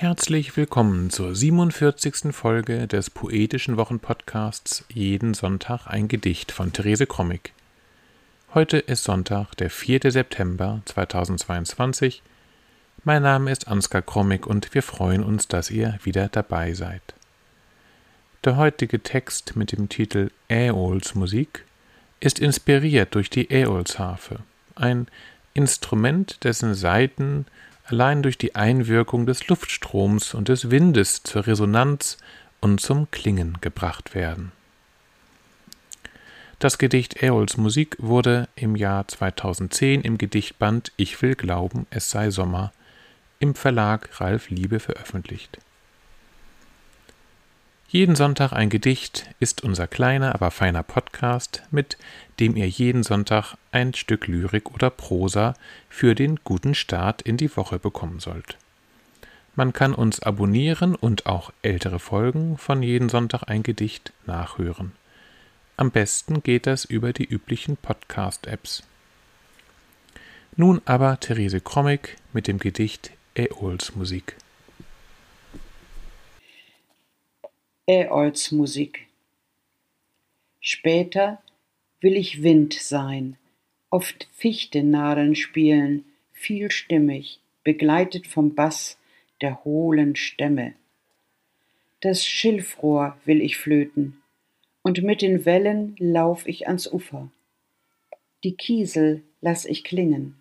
Herzlich 0.00 0.56
willkommen 0.56 1.10
zur 1.10 1.36
47. 1.36 2.34
Folge 2.34 2.88
des 2.88 3.10
poetischen 3.10 3.76
Wochenpodcasts 3.76 4.86
Jeden 4.88 5.34
Sonntag 5.34 5.88
ein 5.88 6.08
Gedicht 6.08 6.52
von 6.52 6.72
Therese 6.72 7.04
Krommig. 7.06 7.52
Heute 8.54 8.78
ist 8.78 9.04
Sonntag, 9.04 9.54
der 9.56 9.68
4. 9.68 10.10
September 10.10 10.80
2022. 10.86 12.22
Mein 13.04 13.22
Name 13.22 13.50
ist 13.50 13.68
Ansgar 13.68 14.00
Krommig 14.00 14.46
und 14.46 14.72
wir 14.72 14.82
freuen 14.82 15.22
uns, 15.22 15.48
dass 15.48 15.70
ihr 15.70 15.98
wieder 16.02 16.28
dabei 16.28 16.72
seid. 16.72 17.02
Der 18.44 18.56
heutige 18.56 19.02
Text 19.02 19.54
mit 19.54 19.72
dem 19.72 19.90
Titel 19.90 20.30
Äols 20.48 21.14
Musik 21.14 21.66
ist 22.20 22.38
inspiriert 22.38 23.14
durch 23.14 23.28
die 23.28 23.50
Äolsharfe, 23.50 24.38
ein 24.76 25.08
Instrument, 25.52 26.42
dessen 26.42 26.72
Saiten 26.74 27.44
allein 27.90 28.22
durch 28.22 28.38
die 28.38 28.54
Einwirkung 28.54 29.26
des 29.26 29.48
Luftstroms 29.48 30.34
und 30.34 30.48
des 30.48 30.70
Windes 30.70 31.22
zur 31.24 31.46
Resonanz 31.46 32.18
und 32.60 32.80
zum 32.80 33.10
Klingen 33.10 33.58
gebracht 33.60 34.14
werden. 34.14 34.52
Das 36.60 36.78
Gedicht 36.78 37.22
Äols 37.22 37.56
Musik 37.56 37.96
wurde 37.98 38.48
im 38.54 38.76
Jahr 38.76 39.08
2010 39.08 40.02
im 40.02 40.18
Gedichtband 40.18 40.92
Ich 40.96 41.20
will 41.22 41.34
glauben, 41.34 41.86
es 41.90 42.10
sei 42.10 42.30
Sommer 42.30 42.72
im 43.38 43.54
Verlag 43.54 44.20
Ralf 44.20 44.50
Liebe 44.50 44.78
veröffentlicht. 44.78 45.58
Jeden 47.92 48.14
Sonntag 48.14 48.52
ein 48.52 48.70
Gedicht 48.70 49.26
ist 49.40 49.64
unser 49.64 49.88
kleiner, 49.88 50.32
aber 50.36 50.52
feiner 50.52 50.84
Podcast, 50.84 51.64
mit 51.72 51.98
dem 52.38 52.54
ihr 52.54 52.68
jeden 52.68 53.02
Sonntag 53.02 53.56
ein 53.72 53.94
Stück 53.94 54.28
Lyrik 54.28 54.72
oder 54.72 54.90
Prosa 54.90 55.54
für 55.88 56.14
den 56.14 56.38
guten 56.44 56.76
Start 56.76 57.20
in 57.20 57.36
die 57.36 57.56
Woche 57.56 57.80
bekommen 57.80 58.20
sollt. 58.20 58.58
Man 59.56 59.72
kann 59.72 59.92
uns 59.92 60.20
abonnieren 60.20 60.94
und 60.94 61.26
auch 61.26 61.52
ältere 61.62 61.98
Folgen 61.98 62.58
von 62.58 62.80
jeden 62.84 63.08
Sonntag 63.08 63.48
ein 63.48 63.64
Gedicht 63.64 64.12
nachhören. 64.24 64.92
Am 65.76 65.90
besten 65.90 66.44
geht 66.44 66.68
das 66.68 66.84
über 66.84 67.12
die 67.12 67.24
üblichen 67.24 67.76
Podcast-Apps. 67.76 68.84
Nun 70.54 70.80
aber 70.84 71.18
Therese 71.18 71.60
Krommig 71.60 72.18
mit 72.32 72.46
dem 72.46 72.60
Gedicht 72.60 73.10
Äols 73.34 73.96
Musik. 73.96 74.36
Äolls 77.92 78.52
Musik. 78.52 79.08
Später 80.60 81.42
will 82.00 82.16
ich 82.16 82.44
Wind 82.44 82.72
sein, 82.72 83.36
oft 83.90 84.28
Fichtennadeln 84.32 85.34
spielen, 85.34 86.04
vielstimmig, 86.32 87.40
begleitet 87.64 88.28
vom 88.28 88.54
Bass 88.54 88.96
der 89.40 89.64
hohlen 89.64 90.14
Stämme. 90.14 90.74
Das 91.98 92.24
Schilfrohr 92.24 93.18
will 93.24 93.42
ich 93.42 93.56
flöten, 93.56 94.22
und 94.82 95.02
mit 95.02 95.20
den 95.20 95.44
Wellen 95.44 95.96
lauf 95.98 96.46
ich 96.46 96.68
ans 96.68 96.86
Ufer. 96.86 97.28
Die 98.44 98.54
Kiesel 98.54 99.24
lass 99.40 99.64
ich 99.64 99.82
klingen. 99.82 100.40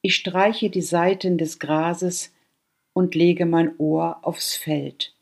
Ich 0.00 0.14
streiche 0.14 0.70
die 0.70 0.80
Saiten 0.80 1.36
des 1.36 1.58
Grases 1.58 2.32
und 2.94 3.14
lege 3.14 3.44
mein 3.44 3.76
Ohr 3.76 4.20
aufs 4.22 4.56
Feld 4.56 5.12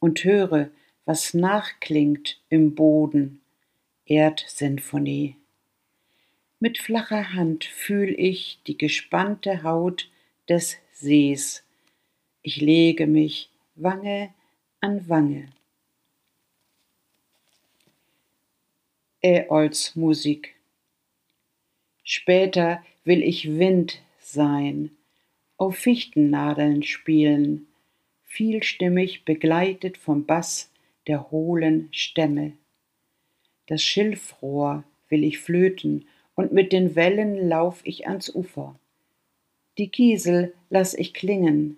und 0.00 0.24
höre, 0.24 0.70
was 1.04 1.34
nachklingt 1.34 2.40
im 2.48 2.74
Boden, 2.74 3.40
Erdsinfonie. 4.06 5.36
Mit 6.58 6.78
flacher 6.78 7.32
Hand 7.32 7.64
fühl 7.64 8.14
ich 8.18 8.60
die 8.66 8.76
gespannte 8.76 9.62
Haut 9.62 10.10
des 10.48 10.76
Sees. 10.92 11.62
Ich 12.42 12.60
lege 12.60 13.06
mich 13.06 13.50
Wange 13.76 14.34
an 14.80 15.08
Wange. 15.08 15.48
Äols 19.22 19.96
Musik. 19.96 20.54
Später 22.02 22.82
will 23.04 23.22
ich 23.22 23.58
Wind 23.58 24.02
sein, 24.18 24.90
auf 25.56 25.76
Fichtennadeln 25.76 26.82
spielen, 26.82 27.66
vielstimmig 28.30 29.24
begleitet 29.24 29.98
vom 29.98 30.24
Bass 30.24 30.70
der 31.08 31.32
hohlen 31.32 31.88
Stämme. 31.90 32.52
Das 33.66 33.82
Schilfrohr 33.82 34.84
will 35.08 35.24
ich 35.24 35.40
flöten, 35.40 36.06
und 36.36 36.52
mit 36.52 36.72
den 36.72 36.94
Wellen 36.94 37.48
lauf 37.48 37.80
ich 37.84 38.06
ans 38.06 38.34
Ufer. 38.34 38.78
Die 39.76 39.88
Kiesel 39.88 40.54
lass 40.70 40.94
ich 40.94 41.12
klingen. 41.12 41.76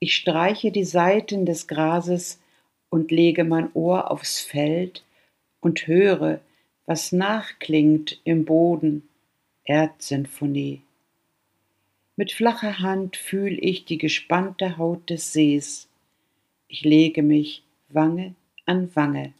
Ich 0.00 0.16
streiche 0.16 0.72
die 0.72 0.84
Saiten 0.84 1.46
des 1.46 1.68
Grases 1.68 2.40
und 2.88 3.12
lege 3.12 3.44
mein 3.44 3.70
Ohr 3.74 4.10
aufs 4.10 4.40
Feld 4.40 5.04
und 5.60 5.86
höre, 5.86 6.40
was 6.86 7.12
nachklingt 7.12 8.20
im 8.24 8.44
Boden, 8.44 9.08
Erdsinfonie. 9.64 10.82
Mit 12.16 12.32
flacher 12.32 12.78
Hand 12.78 13.16
fühl 13.16 13.58
ich 13.62 13.84
die 13.84 13.98
gespannte 13.98 14.78
Haut 14.78 15.10
des 15.10 15.34
Sees. 15.34 15.86
Ich 16.66 16.82
lege 16.82 17.22
mich 17.22 17.62
Wange 17.90 18.34
an 18.64 18.90
Wange. 18.96 19.34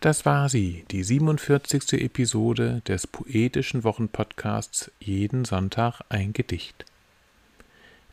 Das 0.00 0.26
war 0.26 0.50
sie, 0.50 0.84
die 0.90 1.02
47. 1.02 1.94
Episode 1.94 2.82
des 2.86 3.06
poetischen 3.06 3.84
Wochenpodcasts 3.84 4.92
Jeden 5.00 5.46
Sonntag 5.46 6.02
ein 6.10 6.34
Gedicht. 6.34 6.84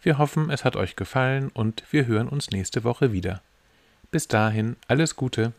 Wir 0.01 0.17
hoffen, 0.17 0.49
es 0.49 0.63
hat 0.63 0.77
euch 0.77 0.95
gefallen 0.95 1.49
und 1.53 1.83
wir 1.91 2.07
hören 2.07 2.29
uns 2.29 2.49
nächste 2.49 2.85
Woche 2.85 3.11
wieder. 3.11 3.41
Bis 4.09 4.29
dahin 4.29 4.77
alles 4.87 5.17
Gute. 5.17 5.51